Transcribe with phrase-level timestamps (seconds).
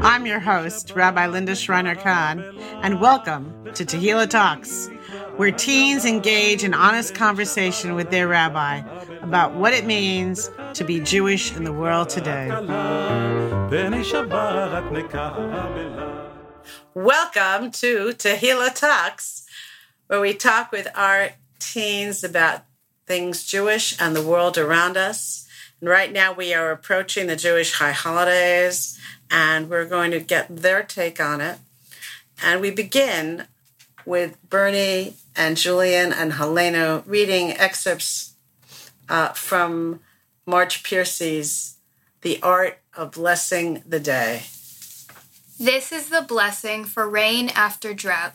[0.00, 2.42] I'm your host, Rabbi Linda Schreiner Kahn,
[2.80, 4.88] and welcome to Tehillah Talks,
[5.36, 8.78] where teens engage in honest conversation with their rabbi
[9.20, 12.48] about what it means to be Jewish in the world today.
[16.94, 19.44] Welcome to Tehillah Talks,
[20.06, 22.62] where we talk with our teens about
[23.06, 25.41] things Jewish and the world around us.
[25.82, 30.84] Right now we are approaching the Jewish high holidays, and we're going to get their
[30.84, 31.58] take on it.
[32.40, 33.48] And we begin
[34.06, 38.34] with Bernie and Julian and Helena reading excerpts
[39.08, 39.98] uh, from
[40.46, 41.78] Marge Piercy's
[42.20, 44.44] The Art of Blessing the Day.
[45.58, 48.34] This is the blessing for rain after drought.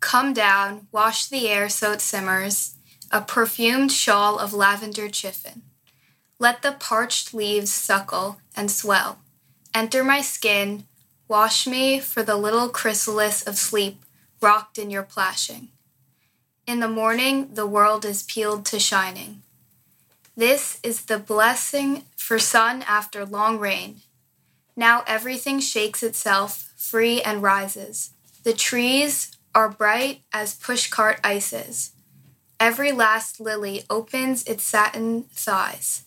[0.00, 2.74] Come down, wash the air so it simmers,
[3.10, 5.62] a perfumed shawl of lavender chiffon.
[6.42, 9.20] Let the parched leaves suckle and swell.
[9.72, 10.86] Enter my skin,
[11.28, 14.02] wash me for the little chrysalis of sleep
[14.40, 15.68] rocked in your plashing.
[16.66, 19.42] In the morning, the world is peeled to shining.
[20.36, 24.00] This is the blessing for sun after long rain.
[24.74, 28.14] Now everything shakes itself free and rises.
[28.42, 31.92] The trees are bright as pushcart ices.
[32.58, 36.02] Every last lily opens its satin thighs.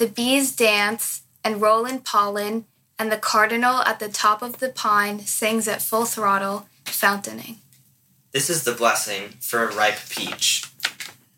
[0.00, 2.64] The bees dance and roll in pollen,
[2.98, 7.58] and the cardinal at the top of the pine sings at full throttle, fountaining.
[8.32, 10.64] This is the blessing for a ripe peach.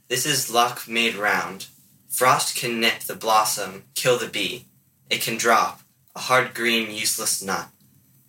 [0.07, 1.67] This is luck made round.
[2.09, 4.67] Frost can nip the blossom, kill the bee.
[5.11, 5.81] It can drop,
[6.15, 7.67] a hard green useless nut.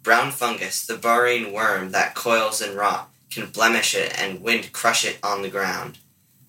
[0.02, 5.06] Brown fungus, the burrowing worm that coils and rot, can blemish it and wind crush
[5.06, 6.00] it on the ground.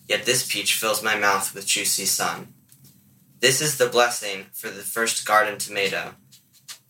[0.09, 2.54] Yet this peach fills my mouth with juicy sun.
[3.45, 6.15] This is the blessing for the first garden tomato.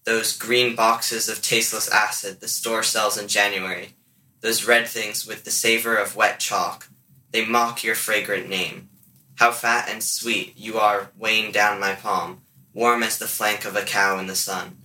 [0.05, 3.97] Those green boxes of tasteless acid the store sells in January.
[4.41, 6.89] Those red things with the savor of wet chalk.
[7.33, 8.89] They mock your fragrant name.
[9.35, 12.43] How fat and sweet you are weighing down my palm,
[12.73, 14.77] warm as the flank of a cow in the sun.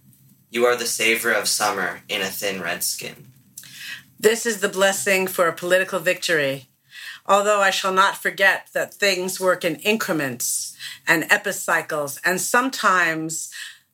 [0.50, 3.28] You are the savor of summer in a thin red skin.
[4.20, 6.70] This is the blessing for a political victory.
[7.28, 10.69] Although I shall not forget that things work in increments
[11.08, 13.52] and epicycles, and sometimes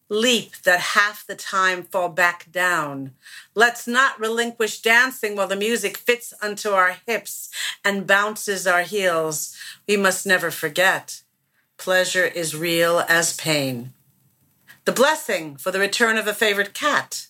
[0.07, 3.11] leap that half the time fall back down.
[3.55, 7.49] Let's not relinquish dancing while the music fits unto our hips
[7.83, 9.57] and bounces our heels.
[9.87, 11.21] We must never forget
[11.77, 13.93] pleasure is real as pain.
[14.85, 17.27] The blessing for the return of a favorite cat.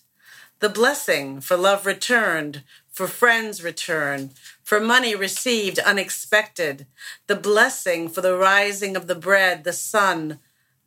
[0.60, 4.32] The blessing for love returned, for friends returned,
[4.66, 6.88] for money received unexpected,
[7.28, 10.40] the blessing for the rising of the bread, the sun,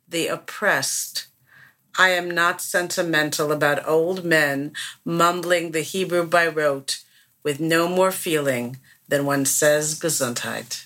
[0.06, 1.28] the oppressed.
[1.98, 7.02] I am not sentimental about old men mumbling the Hebrew by rote
[7.42, 8.76] with no more feeling
[9.08, 10.84] than one says Gesundheit.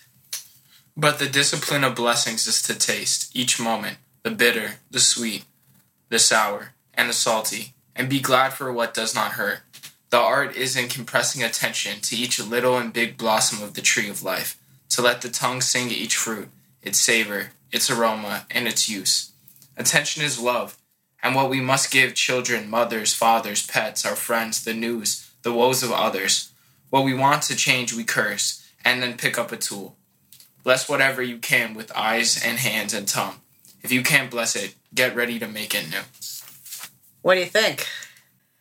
[0.97, 5.45] But the discipline of blessings is to taste each moment the bitter, the sweet,
[6.11, 9.63] the sour, and the salty, and be glad for what does not hurt
[10.15, 14.09] the art is in compressing attention to each little and big blossom of the tree
[14.09, 14.57] of life,
[14.91, 16.51] to let the tongue sing each fruit,
[16.83, 19.33] its savor, its aroma, and its use.
[19.77, 20.79] Attention is love,
[21.21, 25.83] and what we must give children, mothers, fathers, pets, our friends, the news, the woes
[25.83, 26.53] of others.
[26.91, 29.97] What we want to change, we curse, and then pick up a tool.
[30.63, 33.41] Bless whatever you can with eyes and hands and tongue.
[33.83, 36.03] If you can't bless it, get ready to make it new.
[37.23, 37.89] What do you think?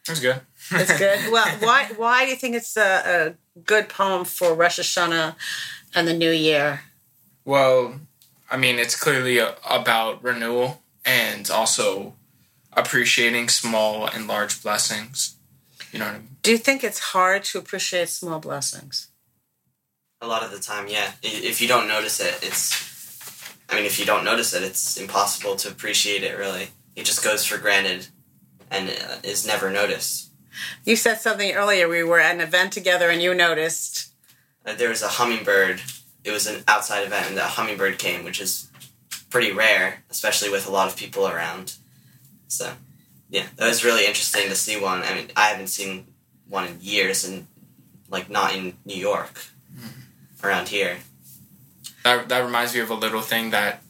[0.07, 0.41] That's good.
[0.75, 1.19] It's good.
[1.31, 5.35] well, why why do you think it's a, a good poem for Rosh Hashanah
[5.95, 6.81] and the New Year?
[7.45, 8.00] Well,
[8.50, 12.13] I mean, it's clearly a, about renewal and also
[12.73, 15.35] appreciating small and large blessings.
[15.91, 16.38] You know what I mean?
[16.41, 19.07] Do you think it's hard to appreciate small blessings?
[20.22, 21.13] A lot of the time, yeah.
[21.22, 22.91] If you don't notice it, it's.
[23.69, 26.69] I mean, if you don't notice it, it's impossible to appreciate it, really.
[26.95, 28.07] It just goes for granted
[28.69, 30.31] and uh, is never noticed.
[30.85, 31.88] You said something earlier.
[31.88, 34.11] We were at an event together, and you noticed.
[34.65, 35.81] Uh, there was a hummingbird.
[36.23, 38.69] It was an outside event, and a hummingbird came, which is
[39.29, 41.75] pretty rare, especially with a lot of people around.
[42.47, 42.73] So,
[43.29, 45.01] yeah, that was really interesting to see one.
[45.01, 46.07] I mean, I haven't seen
[46.47, 47.47] one in years, and
[48.09, 49.41] like not in New York,
[49.75, 49.89] mm.
[50.44, 50.97] around here.
[52.03, 53.81] That that reminds me of a little thing that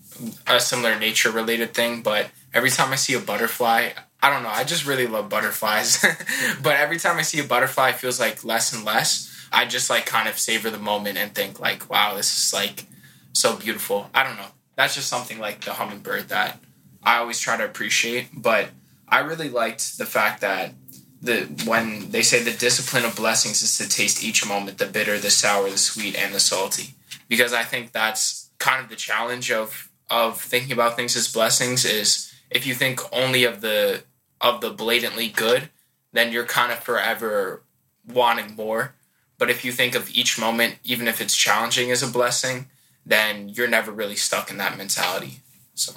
[0.47, 3.89] a similar nature related thing, but every time I see a butterfly,
[4.23, 4.49] I don't know.
[4.49, 6.01] I just really love butterflies.
[6.63, 9.29] but every time I see a butterfly, it feels like less and less.
[9.51, 12.85] I just like kind of savor the moment and think like, wow, this is like
[13.33, 14.09] so beautiful.
[14.13, 14.47] I don't know.
[14.77, 16.59] That's just something like the hummingbird that
[17.03, 18.29] I always try to appreciate.
[18.33, 18.69] But
[19.09, 20.73] I really liked the fact that
[21.21, 25.19] the when they say the discipline of blessings is to taste each moment, the bitter,
[25.19, 26.95] the sour, the sweet, and the salty.
[27.27, 31.83] Because I think that's kind of the challenge of of thinking about things as blessings
[31.83, 34.03] is if you think only of the
[34.43, 35.69] of the blatantly good,
[36.11, 37.63] then you're kind of forever
[38.07, 38.93] wanting more.
[39.39, 42.67] But if you think of each moment, even if it's challenging, as a blessing,
[43.05, 45.39] then you're never really stuck in that mentality.
[45.73, 45.93] So,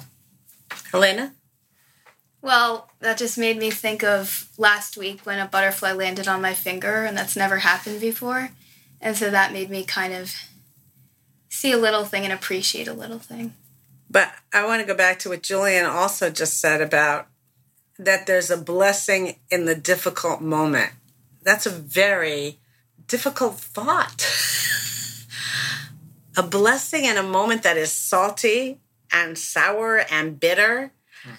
[0.91, 1.33] Helena?
[2.41, 6.53] Well, that just made me think of last week when a butterfly landed on my
[6.53, 8.51] finger, and that's never happened before.
[9.01, 10.33] And so that made me kind of
[11.49, 13.53] see a little thing and appreciate a little thing.
[14.09, 17.27] But I want to go back to what Julian also just said about
[17.99, 20.91] that there's a blessing in the difficult moment.
[21.43, 22.59] That's a very
[23.07, 24.25] difficult thought.
[26.37, 28.79] a blessing in a moment that is salty
[29.11, 30.91] and sour and bitter.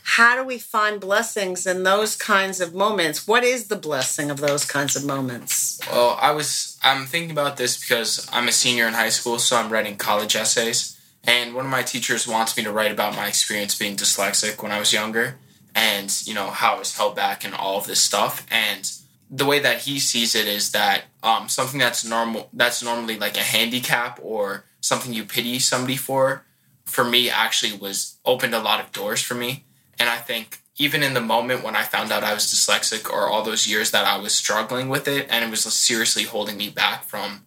[0.03, 3.27] How do we find blessings in those kinds of moments?
[3.27, 5.81] What is the blessing of those kinds of moments?
[5.91, 9.57] well, I was I'm thinking about this because I'm a senior in high school, so
[9.57, 13.29] I'm writing college essays, and one of my teachers wants me to write about my
[13.29, 15.37] experience being dyslexic when I was younger,
[15.79, 18.91] and you know how I was held back and all of this stuff, and
[19.31, 23.37] the way that he sees it is that um, something that's normal that's normally like
[23.37, 26.45] a handicap or something you pity somebody for
[26.85, 29.65] for me actually was opened a lot of doors for me.
[30.01, 33.29] And i think even in the moment when i found out i was dyslexic or
[33.29, 36.71] all those years that i was struggling with it and it was seriously holding me
[36.71, 37.45] back from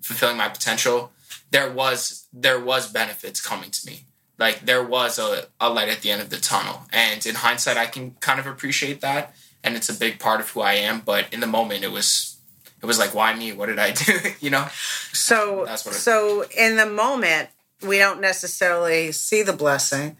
[0.00, 1.12] fulfilling my potential
[1.52, 3.96] there was there was benefits coming to me
[4.42, 7.76] like there was a, a light at the end of the tunnel and in hindsight
[7.76, 9.34] i can kind of appreciate that
[9.64, 11.02] and it's a big part of who I am.
[11.06, 12.36] But in the moment, it was
[12.82, 13.52] it was like, why me?
[13.52, 14.12] What did I do?
[14.40, 14.66] you know.
[15.12, 17.48] So, That's what it- so in the moment,
[17.80, 20.16] we don't necessarily see the blessing,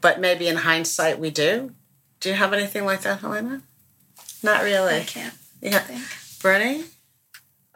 [0.00, 1.72] but maybe in hindsight, we do.
[2.20, 3.60] Do you have anything like that, Helena?
[4.42, 4.96] Not really.
[5.00, 6.02] I can't Yeah, think.
[6.42, 6.84] Bernie,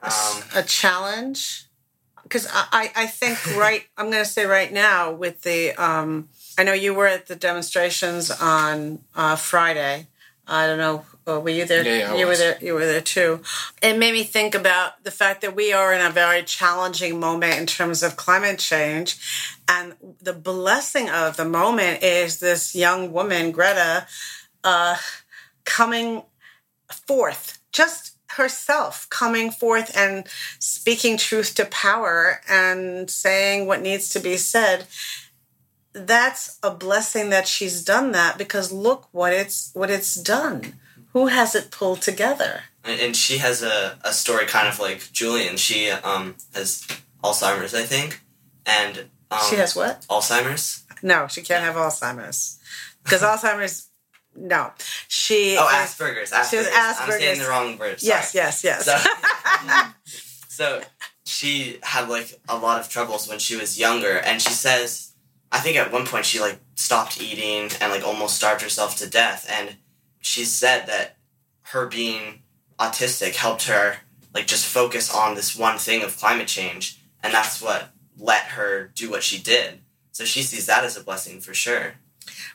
[0.02, 1.66] Um, a challenge
[2.28, 3.84] because I, I think right.
[3.96, 5.72] I'm going to say right now with the.
[5.82, 6.28] Um,
[6.58, 10.08] I know you were at the demonstrations on uh, Friday.
[10.50, 11.04] I don't know.
[11.26, 11.84] uh, Were you there?
[11.84, 12.58] Yeah, yeah, you were there.
[12.60, 13.42] You were there too.
[13.82, 17.58] It made me think about the fact that we are in a very challenging moment
[17.58, 19.18] in terms of climate change,
[19.68, 24.06] and the blessing of the moment is this young woman, Greta,
[24.64, 24.96] uh,
[25.64, 26.22] coming
[27.06, 30.26] forth, just herself coming forth and
[30.58, 34.86] speaking truth to power and saying what needs to be said
[36.06, 40.74] that's a blessing that she's done that because look what it's what it's done.
[41.12, 42.64] Who has it pulled together?
[42.84, 45.56] And, she has a, a story kind of like Julian.
[45.56, 46.86] She um, has
[47.22, 48.22] Alzheimer's, I think,
[48.64, 50.06] and um, she has what?
[50.08, 50.84] Alzheimer's.
[51.02, 52.58] no she can't have alzheimer's.
[53.02, 53.88] Because alzheimer's
[54.38, 54.70] no
[55.08, 56.30] she Oh, is- Asperger's.
[56.48, 57.00] she has Asperger's.
[57.00, 57.98] I'm saying the wrong word.
[58.02, 58.96] yes yes yes So,
[60.48, 60.80] so
[61.24, 65.12] she had like a lot of troubles when she was younger, and she says,
[65.52, 69.08] I think at one point she like stopped eating and like almost starved herself to
[69.10, 69.76] death, and
[70.20, 71.16] she said that
[71.72, 72.42] her being
[72.78, 73.96] autistic helped her
[74.34, 78.90] like just focus on this one thing of climate change, and that's what let her
[78.94, 79.80] do what she did.
[80.12, 81.94] So she sees that as a blessing for sure.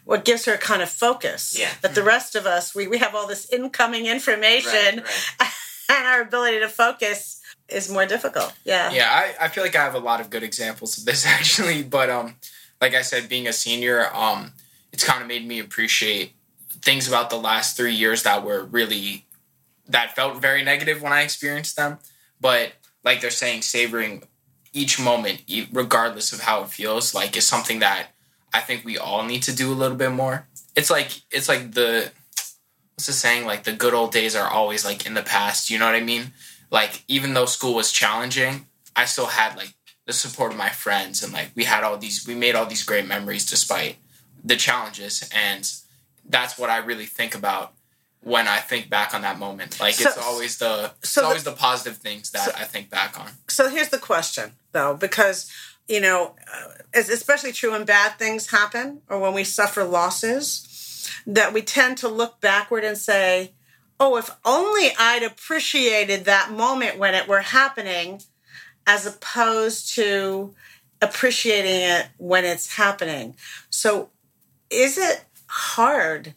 [0.06, 1.72] What gives her kind of focus Yeah.
[1.82, 5.06] that the rest of us we, we have all this incoming information Right,
[5.40, 5.50] right.
[5.90, 9.84] and our ability to focus is more difficult yeah Yeah, I, I feel like I
[9.84, 12.36] have a lot of good examples of this actually, but um,
[12.82, 14.52] like I said, being a senior, um,
[14.92, 16.34] it's kind of made me appreciate
[16.82, 19.26] things about the last three years that were really
[19.88, 22.00] that felt very negative when I experienced them.
[22.42, 24.24] But like they're saying, savoring
[24.74, 28.08] each moment, regardless of how it feels, like is something that
[28.54, 30.48] I think we all need to do a little bit more.
[30.76, 32.12] It's like it's like the
[32.96, 33.46] what's the saying?
[33.46, 35.70] Like the good old days are always like in the past.
[35.70, 36.34] You know what I mean?
[36.72, 39.74] Like even though school was challenging, I still had like
[40.06, 42.84] the support of my friends and like we had all these we made all these
[42.84, 43.96] great memories despite
[44.44, 45.72] the challenges and
[46.28, 47.74] that's what I really think about
[48.22, 49.80] when I think back on that moment.
[49.80, 52.66] Like So- it's always the it's so the- always the positive things that so- I
[52.66, 53.30] think back on.
[53.48, 55.50] so here's the question though because
[55.88, 61.10] you know uh, it's especially true when bad things happen or when we suffer losses
[61.28, 63.52] that we tend to look backward and say
[64.00, 68.22] oh if only i'd appreciated that moment when it were happening
[68.86, 70.54] as opposed to
[71.04, 73.36] appreciating it when it's happening.
[73.70, 74.10] So
[74.70, 76.34] is it hard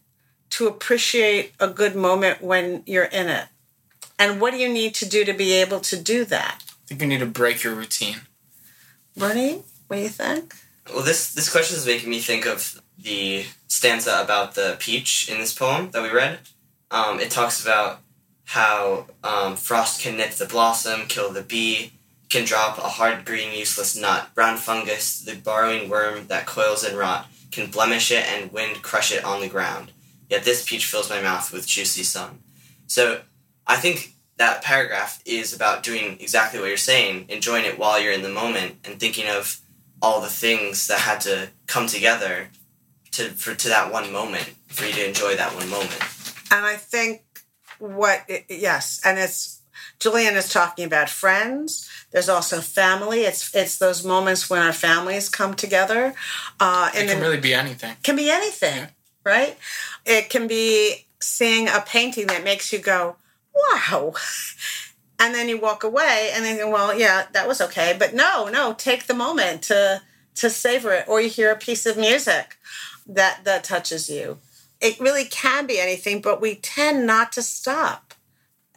[0.50, 3.46] to appreciate a good moment when you're in it?
[4.18, 6.62] And what do you need to do to be able to do that?
[6.62, 8.16] I think you need to break your routine.
[9.16, 10.54] What do you think?
[10.92, 15.38] Well, this this question is making me think of the stanza about the peach in
[15.38, 16.40] this poem that we read.
[16.90, 18.00] Um, it talks about
[18.44, 21.92] how um, frost can nip the blossom, kill the bee,
[22.28, 26.96] can drop a hard green useless nut, brown fungus, the burrowing worm that coils and
[26.96, 29.92] rot, can blemish it and wind crush it on the ground.
[30.28, 32.40] Yet this peach fills my mouth with juicy sun.
[32.86, 33.22] So
[33.66, 38.12] I think that paragraph is about doing exactly what you're saying, enjoying it while you're
[38.12, 39.60] in the moment and thinking of
[40.02, 42.48] all the things that had to come together
[43.12, 45.98] to for to that one moment for you to enjoy that one moment.
[46.50, 47.22] And I think
[47.78, 49.62] what yes, and it's
[49.98, 51.88] Julian is talking about friends.
[52.10, 53.20] There's also family.
[53.22, 56.14] It's it's those moments when our families come together.
[56.60, 57.96] Uh, It and can then- really be anything.
[58.02, 58.88] can be anything,
[59.24, 59.56] right?
[60.04, 63.16] It can be seeing a painting that makes you go,
[63.56, 64.12] wow.
[65.18, 67.96] And then you walk away and then, well, yeah, that was okay.
[67.98, 70.02] But no, no, take the moment to
[70.36, 71.08] to savor it.
[71.08, 72.58] Or you hear a piece of music
[73.06, 74.38] that that touches you.
[74.80, 78.12] It really can be anything, but we tend not to stop.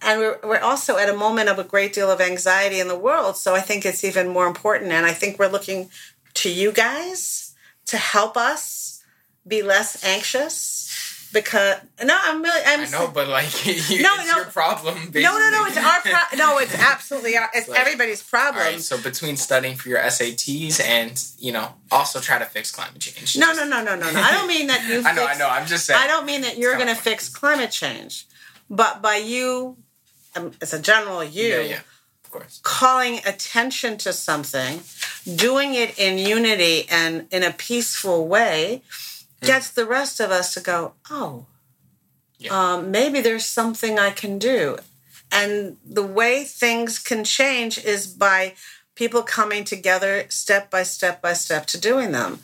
[0.01, 2.97] And we're, we're also at a moment of a great deal of anxiety in the
[2.97, 3.35] world.
[3.35, 4.93] So I think it's even more important.
[4.93, 5.89] And I think we're looking
[6.35, 7.53] to you guys
[7.87, 9.03] to help us
[9.45, 10.88] be less anxious
[11.31, 14.37] because no i'm really i'm I know, but like, you, No, it's no.
[14.37, 14.95] your problem.
[14.95, 15.21] Basically.
[15.23, 18.81] no no no it's our pro- no it's absolutely our, it's Like, everybody's problem right,
[18.81, 23.37] so between studying for your SATs and you know also try to fix climate change.
[23.37, 25.47] no no no no no no i don't mean that you I know, I know.
[25.49, 25.99] I'm just saying.
[26.01, 28.25] i don't mean that you're going to fix climate change
[28.69, 29.77] but by you
[30.35, 31.79] um, as a general you Yeah, yeah,
[32.23, 32.59] of course.
[32.63, 34.81] calling attention to something,
[35.35, 38.83] doing it in unity and in a peaceful way,
[39.41, 41.45] gets the rest of us to go, oh,
[42.37, 42.51] Yeah.
[42.73, 44.77] um, maybe there's something I can do.
[45.31, 48.55] And the way things can change is by
[48.95, 52.39] people coming together step by step by step to doing them.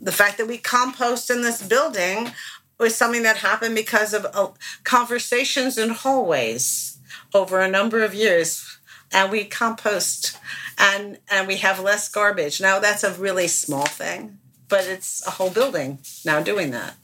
[0.00, 2.32] The fact that we compost in this building
[2.78, 4.48] was something that happened because of uh,
[4.84, 6.98] conversations in hallways
[7.34, 8.78] over a number of years
[9.12, 10.36] and we compost
[10.78, 14.38] and and we have less garbage now that's a really small thing
[14.70, 16.94] but it's a whole building now doing that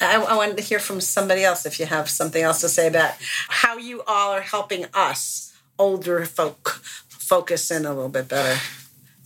[0.00, 2.88] I, I wanted to hear from somebody else if you have something else to say
[2.88, 3.14] about
[3.48, 8.60] how you all are helping us older folk focus in a little bit better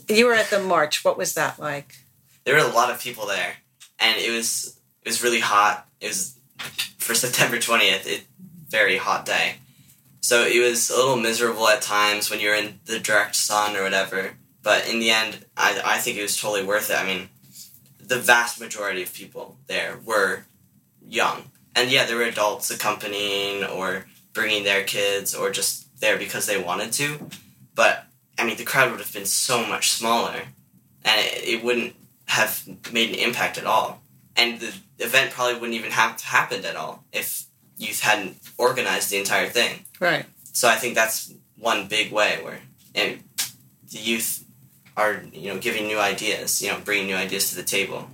[0.08, 1.96] you were at the march what was that like
[2.44, 3.54] There were a lot of people there,
[3.99, 5.87] and it was it was really hot.
[6.00, 6.38] It was
[6.96, 8.06] for September twentieth.
[8.06, 8.23] It
[8.70, 9.56] very hot day,
[10.20, 13.82] so it was a little miserable at times when you're in the direct sun or
[13.82, 14.37] whatever.
[14.66, 17.00] But in the end, I I think it was totally worth it.
[17.00, 17.28] I mean,
[18.00, 20.46] the vast majority of people there were
[21.00, 26.46] young, and yeah, there were adults accompanying or bringing their kids or just there because
[26.46, 27.30] they wanted to.
[27.76, 28.06] But
[28.37, 30.49] I mean, the crowd would have been so much smaller,
[31.04, 31.94] and it, it wouldn't
[32.25, 34.02] have made an impact at all.
[34.35, 37.44] And the event probably wouldn't even have happened at all if
[37.78, 39.85] youth hadn't organized the entire thing.
[40.00, 42.58] right So I think that's one big way where
[42.96, 43.23] and
[43.92, 44.42] the youth
[44.97, 48.09] are you know giving new ideas, you know, bringing new ideas to the table.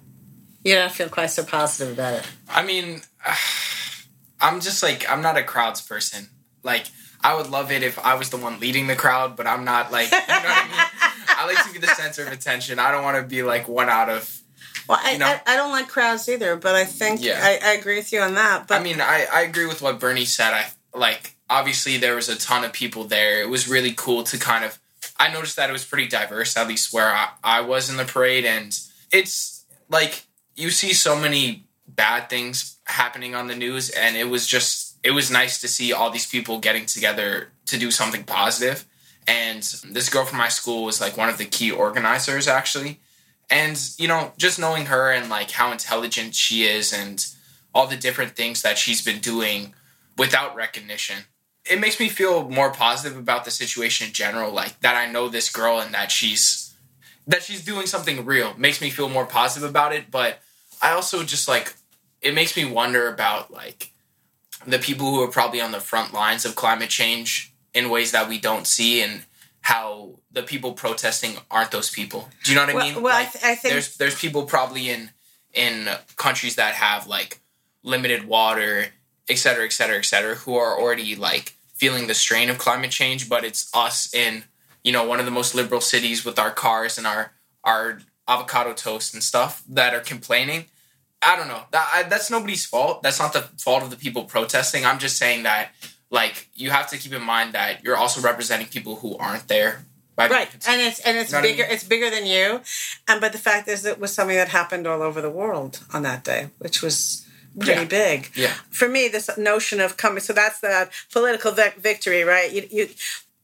[0.64, 3.02] you don't feel quite so positive about it I mean,
[4.40, 6.28] I'm just like I'm not a crowds person.
[6.62, 6.86] Like
[7.22, 9.92] I would love it if I was the one leading the crowd, but I'm not
[9.92, 10.86] like you know what I mean.
[11.28, 12.78] I like to be the center of attention.
[12.78, 14.40] I don't want to be like one out of.
[14.88, 15.26] well I, You know?
[15.26, 17.38] I, I don't like crowds either but i think Yeah.
[17.40, 20.00] I, I agree with you on that but I mean, I I agree with what
[20.00, 20.52] Bernie said.
[20.52, 23.40] I like obviously there was a ton of people there.
[23.42, 24.78] It was really cool to kind of.
[25.22, 28.04] I noticed that it was pretty diverse, at least where I, I was in the
[28.04, 28.76] parade, and
[29.12, 30.24] it's like
[30.56, 35.12] you see so many bad things happening on the news, and it was just it
[35.12, 38.84] was nice to see all these people getting together to do something positive.
[39.28, 39.62] And
[39.92, 42.98] this girl from my school was like one of the key organizers, actually.
[43.48, 47.24] And you know, just knowing her and like how intelligent she is, and
[47.72, 49.72] all the different things that she's been doing
[50.18, 51.26] without recognition.
[51.64, 55.28] It makes me feel more positive about the situation in general, like that I know
[55.28, 56.74] this girl and that she's
[57.26, 58.54] that she's doing something real.
[58.58, 60.40] Makes me feel more positive about it, but
[60.80, 61.74] I also just like
[62.20, 63.92] it makes me wonder about like
[64.66, 68.28] the people who are probably on the front lines of climate change in ways that
[68.28, 69.24] we don't see and
[69.60, 72.28] how the people protesting aren't those people.
[72.44, 73.02] Do you know what I Well- mean?
[73.02, 75.10] well, I th- I think- there's there's people probably in
[75.52, 77.38] in countries that have like
[77.84, 78.92] limited water,
[79.28, 82.90] et cetera, et cetera, et cetera, who are already like feeling the strain of climate
[82.90, 83.28] change.
[83.28, 84.44] But it's us in
[84.84, 87.32] you know one of the most liberal cities with our cars and our
[87.64, 90.66] our avocado toast and stuff that are complaining.
[91.24, 91.62] I don't know.
[91.70, 93.02] That I, that's nobody's fault.
[93.02, 94.84] That's not the fault of the people protesting.
[94.84, 95.70] I'm just saying that
[96.10, 99.84] like you have to keep in mind that you're also representing people who aren't there
[100.14, 101.72] by right and it's and it's Know what I bigger mean?
[101.72, 102.60] it's bigger than you
[103.08, 106.02] and but the fact is it was something that happened all over the world on
[106.02, 107.26] that day which was
[107.58, 107.84] pretty Yeah.
[107.86, 108.54] big Yeah.
[108.70, 112.88] for me this notion of coming so that's the political vic- victory right you, you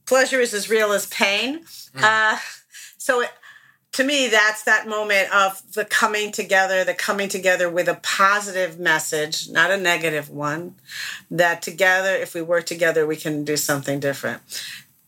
[0.06, 2.02] pleasure is as real as pain Mm.
[2.02, 2.38] uh,
[2.96, 3.30] so it,
[3.92, 8.78] to me that's that moment of the coming together the coming together with a positive
[8.78, 10.74] message not a negative one
[11.30, 14.40] that together if we work together we can do something different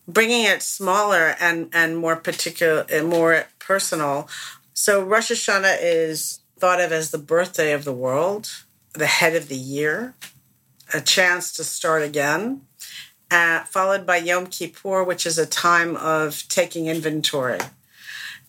[0.08, 4.28] bringing it smaller and and more particular and more personal
[4.74, 9.48] so rosh hashanah is thought of as the birthday of the world the head of
[9.48, 10.14] the year
[10.92, 12.62] a chance to start again
[13.30, 17.60] uh, followed by yom kippur which is a time of taking inventory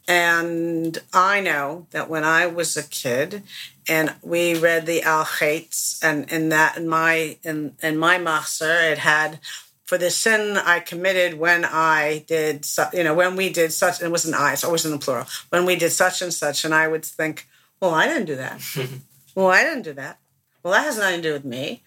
[0.07, 3.43] and I know that when I was a kid,
[3.87, 8.91] and we read the Al Chaitz, and in that in my in in my machzor,
[8.91, 9.39] it had
[9.85, 13.99] for the sin I committed when I did, su- you know, when we did such.
[13.99, 15.27] And it wasn't I, so it was in the plural.
[15.49, 17.47] When we did such and such, and I would think,
[17.79, 18.61] well, I didn't do that.
[19.35, 20.19] well, I didn't do that.
[20.63, 21.81] Well, that has nothing to do with me.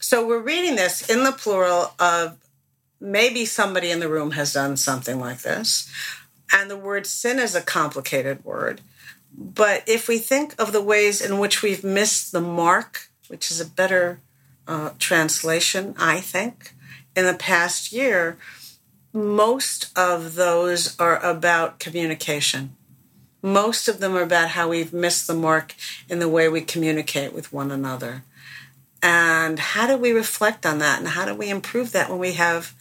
[0.00, 2.36] So we're reading this in the plural of
[3.00, 5.90] maybe somebody in the room has done something like this.
[6.52, 8.80] And the word sin is a complicated word.
[9.32, 13.60] But if we think of the ways in which we've missed the mark, which is
[13.60, 14.20] a better
[14.66, 16.74] uh, translation, I think,
[17.16, 18.36] in the past year,
[19.12, 22.76] most of those are about communication.
[23.42, 25.74] Most of them are about how we've missed the mark
[26.08, 28.24] in the way we communicate with one another.
[29.02, 30.98] And how do we reflect on that?
[30.98, 32.74] And how do we improve that when we have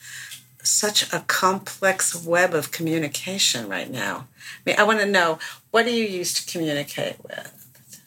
[0.62, 4.28] such a complex web of communication right now?
[4.38, 5.40] I mean, I want to know
[5.72, 7.56] what do you use to communicate with?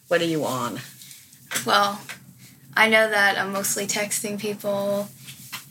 [0.08, 0.80] What are you on?
[1.64, 2.00] Well,
[2.76, 5.08] I know that I'm mostly texting people,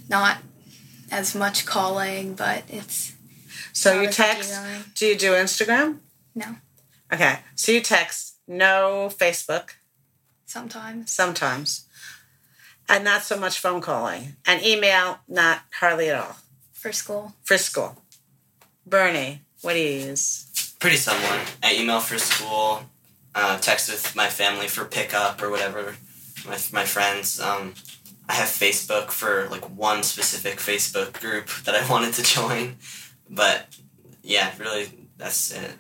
[0.10, 0.38] not
[1.12, 3.14] as much calling, but it's
[3.74, 4.60] So you text.
[4.96, 6.00] Do you do Instagram?
[6.34, 6.56] no,
[7.12, 7.39] Okay.
[7.56, 9.72] So you text, no Facebook
[10.46, 11.12] sometimes.
[11.12, 11.88] sometimes,
[12.89, 16.38] and not so much phone calling, and email, not hardly at all.
[16.74, 17.34] For school.
[17.43, 17.97] For school.
[18.86, 20.76] Bernie, what do you use?
[20.80, 21.41] Pretty similar.
[21.63, 22.84] I email for school,
[23.36, 25.95] uh, text with my family for pickup or whatever,
[26.47, 27.39] my, my friends.
[27.39, 27.76] Um,
[28.28, 32.78] I have Facebook for like one specific Facebook group that I wanted to join.
[33.30, 33.67] But
[34.24, 35.71] yeah, really, that's it.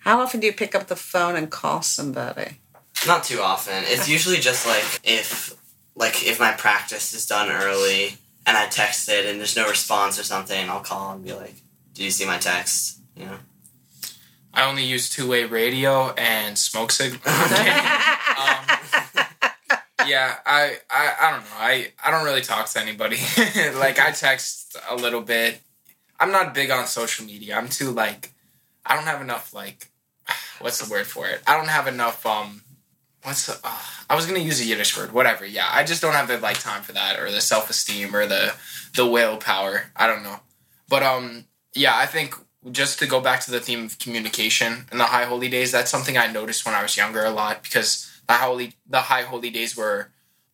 [0.00, 2.58] How often do you pick up the phone and call somebody?
[3.06, 3.84] Not too often.
[3.86, 5.54] It's usually just like if
[5.94, 10.18] like if my practice is done early and I text it and there's no response
[10.18, 11.54] or something, I'll call and be like,
[11.94, 13.38] "Did you see my text?" You know.
[14.52, 17.20] I only use two way radio and smoke signal.
[17.26, 17.36] um,
[20.06, 21.56] yeah, I, I I don't know.
[21.56, 23.16] I I don't really talk to anybody.
[23.74, 25.60] like I text a little bit.
[26.18, 27.56] I'm not big on social media.
[27.56, 28.32] I'm too like
[28.84, 29.89] I don't have enough like
[30.60, 31.42] what's the word for it?
[31.46, 32.62] I don't have enough um
[33.22, 35.44] what's the, uh, I was gonna use a Yiddish word, whatever.
[35.44, 38.26] Yeah, I just don't have the like time for that or the self esteem or
[38.26, 38.54] the
[38.94, 39.90] the willpower.
[39.96, 40.40] I don't know,
[40.88, 42.34] but um yeah, I think
[42.70, 45.90] just to go back to the theme of communication and the high holy days, that's
[45.90, 49.50] something I noticed when I was younger a lot because the holy the high holy
[49.50, 50.08] days were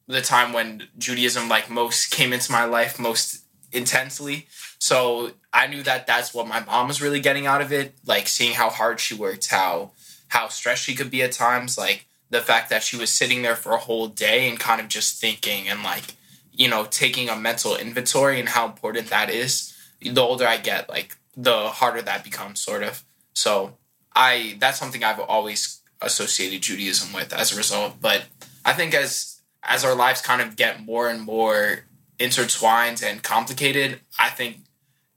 [0.06, 4.46] the time when Judaism like most came into my life most intensely.
[4.78, 8.28] So I knew that that's what my mom was really getting out of it, like
[8.28, 9.92] seeing how hard she worked, how
[10.28, 13.56] how stressed she could be at times, like the fact that she was sitting there
[13.56, 16.14] for a whole day and kind of just thinking and like
[16.52, 19.72] you know taking a mental inventory and how important that is.
[20.00, 23.02] The older I get, like the harder that becomes, sort of.
[23.32, 23.76] So
[24.14, 28.00] I that's something I've always associated Judaism with as a result.
[28.00, 28.24] But
[28.64, 31.84] I think as as our lives kind of get more and more
[32.18, 34.58] intertwined and complicated, I think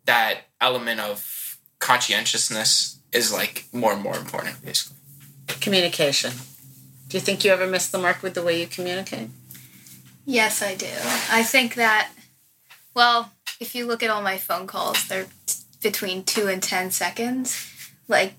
[0.05, 4.97] that element of conscientiousness is like more and more important, basically.
[5.62, 6.31] Communication.
[7.07, 9.29] Do you think you ever miss the mark with the way you communicate?
[10.25, 10.91] Yes, I do.
[11.31, 12.12] I think that,
[12.93, 16.91] well, if you look at all my phone calls, they're t- between two and ten
[16.91, 17.67] seconds.
[18.07, 18.33] Like,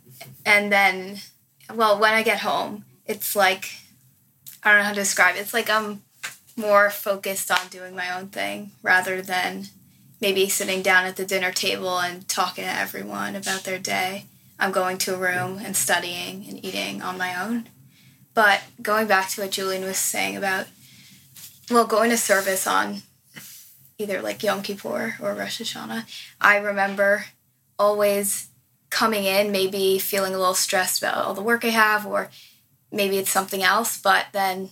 [0.46, 1.18] and then,
[1.74, 3.70] well, when I get home, it's like,
[4.62, 5.40] I don't know how to describe it.
[5.40, 6.02] It's like I'm
[6.60, 9.66] more focused on doing my own thing rather than
[10.20, 14.26] maybe sitting down at the dinner table and talking to everyone about their day.
[14.58, 17.68] I'm going to a room and studying and eating on my own.
[18.34, 20.66] But going back to what Julian was saying about
[21.70, 23.02] well, going to service on
[23.96, 26.04] either like Yom Kippur or Rosh Hashanah,
[26.40, 27.26] I remember
[27.78, 28.48] always
[28.90, 32.30] coming in, maybe feeling a little stressed about all the work I have, or
[32.90, 34.70] maybe it's something else, but then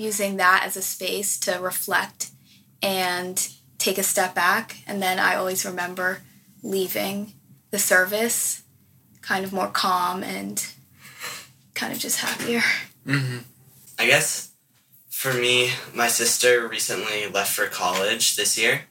[0.00, 2.30] using that as a space to reflect
[2.82, 4.78] and take a step back.
[4.86, 6.22] And then I always remember
[6.62, 7.34] leaving
[7.70, 8.62] the service,
[9.20, 10.64] kind of more calm and
[11.74, 12.62] kind of just happier.
[13.06, 13.38] Mm-hmm.
[13.98, 14.50] I guess
[15.08, 18.82] for me, my sister recently left for college this year,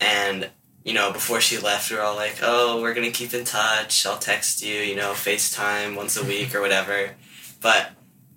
[0.00, 0.50] and
[0.84, 4.06] you know, before she left, we were all like, "Oh, we're gonna keep in touch.
[4.06, 7.16] I'll text you, you know, FaceTime once a week or whatever."
[7.60, 7.92] But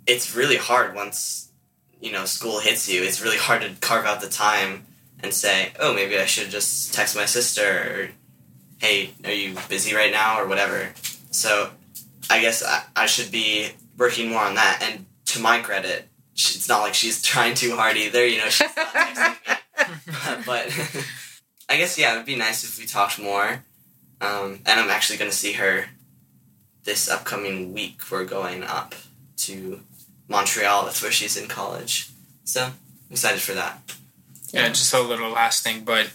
[0.05, 1.46] it's really hard once
[2.01, 3.03] you know school hits you.
[3.03, 4.86] It's really hard to carve out the time
[5.21, 8.10] and say, "Oh, maybe I should just text my sister." Or,
[8.79, 10.93] hey, are you busy right now or whatever?
[11.31, 11.71] So,
[12.29, 14.79] I guess I, I should be working more on that.
[14.81, 18.25] And to my credit, it's not like she's trying too hard either.
[18.25, 20.43] You know, she's not texting me.
[20.45, 20.67] but
[21.69, 23.63] I guess yeah, it would be nice if we talked more.
[24.19, 25.86] Um, and I'm actually going to see her
[26.86, 27.99] this upcoming week.
[28.10, 28.95] We're going up
[29.38, 29.81] to
[30.27, 30.85] Montreal.
[30.85, 32.09] That's where she's in college.
[32.43, 32.73] So I'm
[33.11, 33.79] excited for that.
[34.53, 36.09] Yeah, just a little last thing, but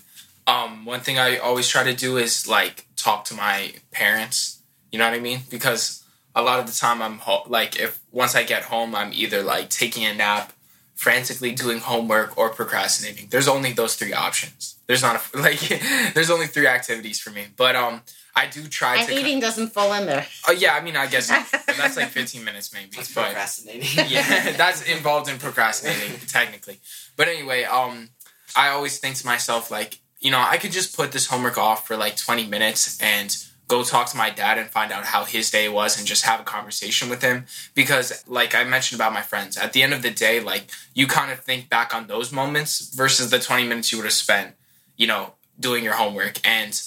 [0.46, 4.60] um, one thing I always try to do is like talk to my parents.
[4.90, 5.40] You know what I mean?
[5.50, 6.02] Because
[6.34, 9.42] a lot of the time I'm ho- like, if once I get home, I'm either
[9.42, 10.52] like taking a nap,
[10.94, 13.28] frantically doing homework, or procrastinating.
[13.30, 14.76] There's only those three options.
[14.86, 15.60] There's not a, like,
[16.14, 17.46] there's only three activities for me.
[17.56, 18.02] But um,
[18.34, 19.18] I do try And to.
[19.18, 20.26] eating doesn't fall in there.
[20.48, 21.28] Oh yeah, I mean, I guess
[21.66, 22.90] that's like 15 minutes maybe.
[22.96, 24.04] That's but procrastinating.
[24.08, 26.80] yeah, that's involved in procrastinating technically.
[27.16, 28.10] But anyway, um,
[28.56, 31.86] I always think to myself like, you know, I could just put this homework off
[31.86, 33.36] for like 20 minutes and
[33.68, 36.40] go talk to my dad and find out how his day was and just have
[36.40, 40.02] a conversation with him because like I mentioned about my friends, at the end of
[40.02, 43.90] the day, like you kind of think back on those moments versus the 20 minutes
[43.92, 44.54] you would have spent,
[44.96, 46.80] you know, doing your homework and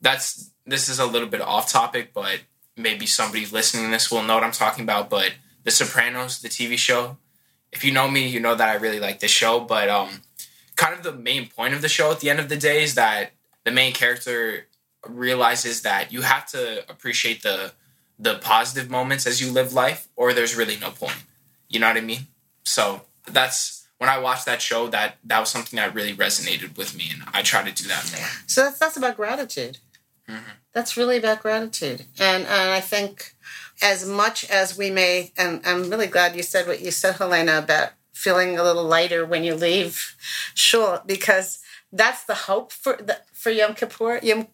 [0.00, 2.40] that's this is a little bit off topic, but
[2.76, 5.10] maybe somebody listening to this will know what I'm talking about.
[5.10, 7.18] But The Sopranos, the TV show,
[7.72, 9.60] if you know me, you know that I really like this show.
[9.60, 10.22] But um,
[10.76, 12.94] kind of the main point of the show at the end of the day is
[12.94, 13.32] that
[13.64, 14.66] the main character
[15.08, 17.72] realizes that you have to appreciate the
[18.18, 21.24] the positive moments as you live life, or there's really no point.
[21.68, 22.28] You know what I mean?
[22.62, 24.86] So that's when I watched that show.
[24.88, 28.12] That that was something that really resonated with me, and I try to do that
[28.16, 28.28] more.
[28.46, 29.78] So that's that's about gratitude.
[30.72, 33.34] That's really about gratitude, and and I think
[33.82, 37.58] as much as we may, and I'm really glad you said what you said, Helena,
[37.58, 40.16] about feeling a little lighter when you leave
[40.54, 41.58] shul, because
[41.92, 44.20] that's the hope for the, for Yom Kippur.
[44.22, 44.46] Yom,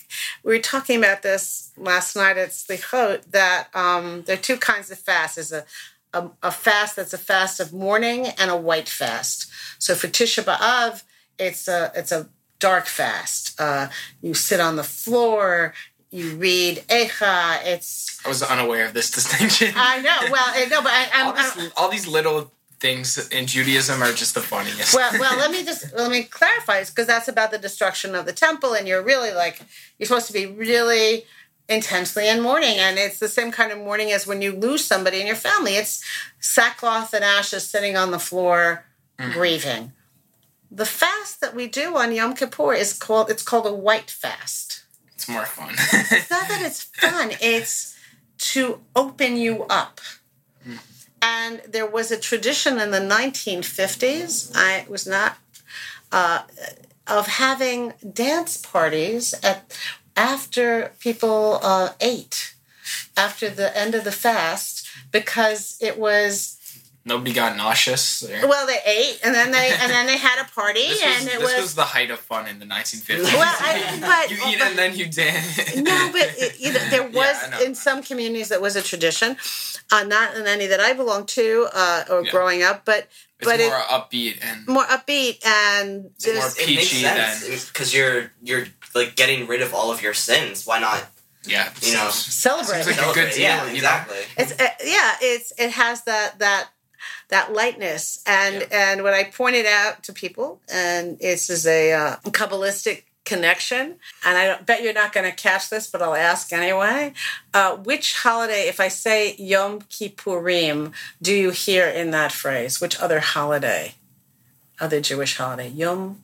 [0.42, 4.90] we were talking about this last night at Slichot that um, there are two kinds
[4.90, 5.37] of fasts.
[5.37, 5.64] There's a,
[6.12, 9.48] a a fast that's a fast of mourning and a white fast.
[9.78, 11.04] So for Tisha B'av,
[11.38, 12.28] it's a it's a
[12.59, 13.61] dark fast.
[13.61, 13.88] Uh,
[14.23, 15.75] you sit on the floor.
[16.11, 17.64] You read Echa.
[17.64, 19.73] It's I was unaware of this distinction.
[19.77, 20.31] I know.
[20.31, 24.35] Well, know, but I, I'm, all, this, all these little things in Judaism are just
[24.35, 24.94] the funniest.
[24.94, 28.33] well, well, let me just let me clarify because that's about the destruction of the
[28.33, 29.61] temple, and you're really like
[29.99, 31.25] you're supposed to be really
[31.68, 35.21] intensely in mourning, and it's the same kind of mourning as when you lose somebody
[35.21, 35.73] in your family.
[35.73, 36.03] It's
[36.40, 38.85] sackcloth and ashes sitting on the floor,
[39.18, 39.92] grieving.
[40.70, 44.85] The fast that we do on Yom Kippur is called it's called a white fast.
[45.14, 45.70] it's more fun.
[45.72, 47.96] It's not that it's fun; it's
[48.38, 50.00] to open you up.
[51.20, 54.52] And there was a tradition in the 1950s.
[54.54, 55.37] I was not
[56.12, 56.42] uh,
[57.09, 59.76] of having dance parties at
[60.16, 62.54] after people uh, ate
[63.16, 66.58] after the end of the fast because it was
[67.09, 68.21] Nobody got nauseous.
[68.21, 68.47] There.
[68.47, 71.29] well they ate and then they and then they had a party This, was, and
[71.29, 73.23] it this was, was the height of fun in the 1950s.
[73.25, 75.77] well I, but you eat but- and then you dance.
[75.77, 79.37] no, but it, you know, there was Yeah, in some communities that was a tradition,
[79.90, 82.31] uh, not in any that I belong to uh, or Yeah.
[82.31, 83.09] growing up, but
[83.40, 87.68] It's but more it upbeat and more upbeat and more just it makes peachy sense
[87.71, 90.66] because you're you're like getting rid of all of your sins.
[90.66, 91.01] Why not?
[91.47, 92.83] yeah, You know, celebrate.
[92.83, 93.35] Seems like a good celebrate?
[93.35, 93.75] deal, Yeah, you know?
[93.77, 94.23] exactly.
[94.37, 96.68] It's uh, yeah, it's it has that that
[97.28, 102.16] that lightness and and what I pointed out to people and this is a uh,
[102.24, 106.52] kabbalistic connection and I don't, bet you're not going to catch this but I'll ask
[106.52, 107.12] anyway.
[107.52, 112.80] Uh, which holiday if I say Yom Kippurim do you hear in that phrase?
[112.80, 113.94] Which other holiday?
[114.80, 115.68] Other Jewish holiday?
[115.68, 116.22] Yom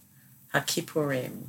[0.54, 1.42] HaKippurim.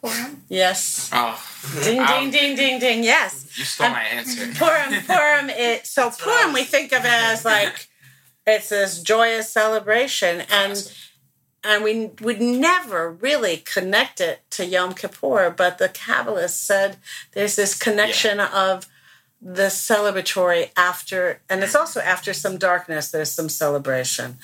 [0.00, 0.42] Purim.
[0.48, 1.10] Yes.
[1.12, 1.42] Oh,
[1.82, 3.04] Ding ding ding ding ding.
[3.04, 3.56] Yes.
[3.58, 4.46] you stole Um, my answer.
[4.54, 5.50] Purim, Purim.
[5.50, 7.88] It so That's Purim we think of it as like
[8.46, 10.96] it's this joyous celebration, and Classic.
[11.64, 16.96] and we would never really connect it to Yom Kippur, but the Kabbalists said
[17.32, 18.86] there's this connection of
[19.40, 24.38] the celebratory after, and it's also after some darkness, there's some celebration.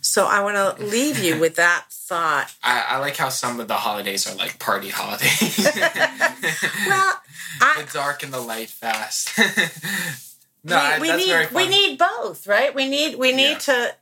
[0.00, 2.54] So I want to leave you with that thought.
[2.62, 5.68] I, I like how some of the holidays are like party holidays.
[6.86, 7.14] Well,
[7.60, 9.38] I, the dark and the light fast.
[10.64, 12.74] We, I- we that's very need we need both, right?
[12.74, 13.58] We need we need Yeah.
[13.58, 13.94] to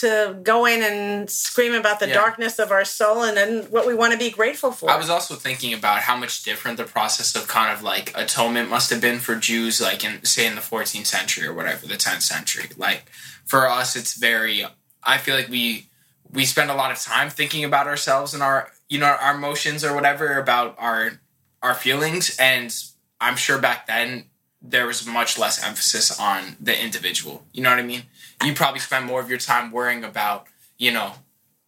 [0.00, 2.14] to go in and scream about the Yeah.
[2.14, 4.90] darkness of our soul and then what we want to be grateful for.
[4.90, 8.68] I was also thinking about how much different the process of kind of like atonement
[8.70, 11.96] must have been for Jews, like in say in the 14th century or whatever, the
[11.96, 12.68] 10th century.
[12.76, 13.04] Like
[13.46, 14.66] for us, it's very.
[15.04, 15.88] I feel like we
[16.30, 19.84] we spend a lot of time thinking about ourselves and our you know our emotions
[19.84, 21.20] or whatever about our
[21.62, 22.74] our feelings, and
[23.20, 24.24] I'm sure back then
[24.62, 27.44] there was much less emphasis on the individual.
[27.52, 28.02] You know what I mean?
[28.44, 30.46] You probably spend more of your time worrying about
[30.78, 31.12] you know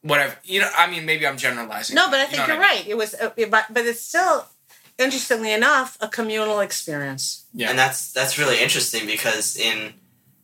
[0.02, 0.70] whatever you know.
[0.76, 1.94] I mean, maybe I'm generalizing.
[1.96, 2.68] no, but I You know think you're mean?
[2.70, 2.86] right.
[2.86, 4.46] It was, uh, but but it's still,
[4.98, 7.44] interestingly enough, a communal experience.
[7.52, 7.70] Yeah.
[7.70, 9.94] And that's that's really interesting because in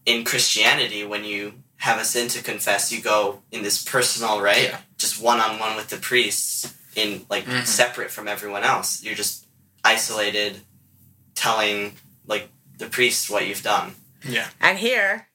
[0.07, 4.65] in Christianity, when you have a sin to confess, you go in this personal right,
[4.71, 4.79] Yeah.
[4.99, 7.67] just one on one with the priests, in like Mhm.
[7.67, 9.03] separate from everyone else.
[9.03, 9.47] You're just
[9.85, 10.61] isolated,
[11.35, 13.93] telling like the priest what you've done.
[14.29, 14.49] Yeah.
[14.61, 15.29] And here,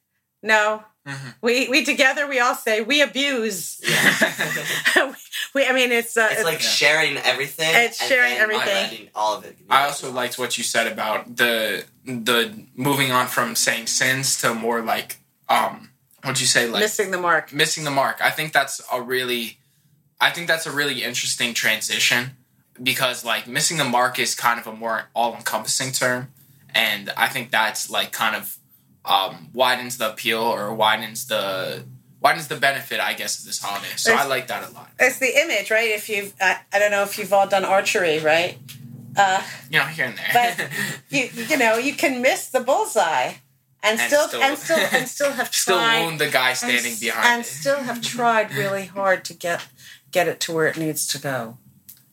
[0.43, 1.35] no, Mhm.
[1.41, 3.79] we we together we all say we abuse.
[3.83, 5.13] Yeah.
[5.53, 7.69] we, I mean, it's uh, it's like sharing everything.
[7.75, 9.09] It's sharing everything.
[9.13, 9.55] all of it.
[9.69, 14.53] I also liked what you said about the the moving on from saying sins to
[14.55, 15.17] more like
[15.47, 15.91] um
[16.23, 17.53] what'd you say like missing the mark.
[17.53, 18.17] missing the mark.
[18.19, 19.59] I think that's a really
[20.19, 22.31] I think that's a really interesting transition
[22.81, 26.31] because like missing the mark is kind of a more all encompassing term
[26.75, 28.57] and I think that's like kind of
[29.03, 31.85] um widens the appeal or widens the
[32.21, 33.87] widens the benefit I guess of this holiday.
[33.95, 34.89] So I like that a lot.
[34.99, 35.89] It's the image, right?
[35.89, 38.57] If you've, I, I don't know if you've all done archery, right?
[39.15, 40.31] Uh, You know, here and there.
[40.33, 40.69] but
[41.09, 43.33] you you know you can miss the bullseye
[43.83, 46.53] and, And still, still- and still and still have Still tried still wound the guy
[46.53, 47.47] standing s- behind and it.
[47.47, 49.61] still have tried really hard to get
[50.11, 51.57] get it to where it needs to go.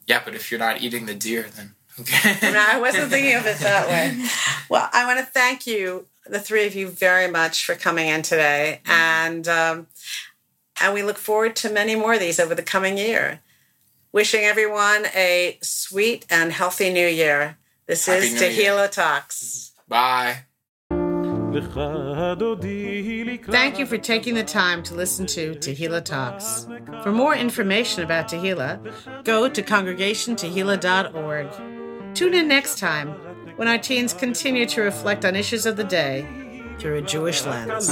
[0.06, 2.38] Yeah, but if you're not eating the deer, then okay.
[2.42, 4.26] I wasn't thinking of it that way.
[4.68, 8.22] Well, I want to thank you, the three of you, very much for coming in
[8.22, 9.86] today, and um,
[10.80, 13.40] and we look forward to many more of these over the coming year.
[14.12, 17.58] Wishing everyone a sweet and healthy new year.
[17.86, 18.88] This Happy is Year.
[18.88, 19.72] Talks.
[19.88, 20.44] Bye.
[23.50, 26.66] Thank you for taking the time to listen to Tehillah Talks.
[27.02, 31.71] For more information about Tehillah, go to congregationtehillah.org.
[32.14, 33.08] Tune in next time
[33.56, 36.26] when our teens continue to reflect on issues of the day
[36.78, 37.88] through a Jewish lens.